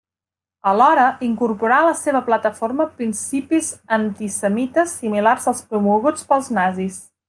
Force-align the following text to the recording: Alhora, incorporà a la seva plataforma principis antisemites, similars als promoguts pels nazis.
Alhora, 0.69 1.03
incorporà 1.27 1.77
a 1.81 1.85
la 1.89 1.91
seva 1.99 2.23
plataforma 2.31 2.89
principis 3.03 3.71
antisemites, 4.01 4.99
similars 5.05 5.49
als 5.53 5.67
promoguts 5.75 6.31
pels 6.33 6.55
nazis. 6.61 7.03